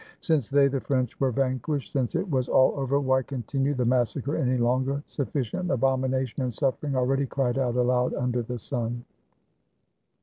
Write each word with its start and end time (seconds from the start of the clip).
Since 0.19 0.49
they, 0.49 0.67
the 0.67 0.81
French, 0.81 1.19
were 1.19 1.29
vanquished, 1.29 1.91
since 1.93 2.15
it 2.15 2.27
was 2.27 2.49
all 2.49 2.73
over, 2.75 2.99
why 2.99 3.21
continue 3.21 3.75
the 3.75 3.85
massacre 3.85 4.35
any 4.35 4.57
longer? 4.57 5.03
Suffi 5.07 5.43
cient 5.43 5.71
abomination 5.71 6.41
and 6.41 6.51
suffering 6.51 6.95
already 6.95 7.27
cried 7.27 7.59
out 7.59 7.75
aloud 7.75 8.15
under 8.15 8.41
the 8.41 8.57
sun. 8.57 9.05